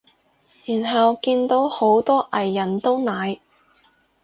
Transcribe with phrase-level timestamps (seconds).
[0.65, 3.39] 然後見到好多藝人都奶